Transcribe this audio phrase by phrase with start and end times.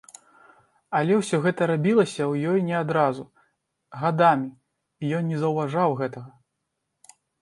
[0.99, 3.23] Але ўсё гэта рабілася ў ёй не адразу,
[4.05, 4.49] гадамі,
[5.03, 6.31] і ён не заўважаў гэтага.